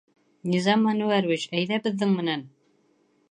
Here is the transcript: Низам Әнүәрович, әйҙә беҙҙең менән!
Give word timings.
Низам 0.53 0.87
Әнүәрович, 0.91 1.45
әйҙә 1.59 1.79
беҙҙең 1.85 2.17
менән! 2.21 2.47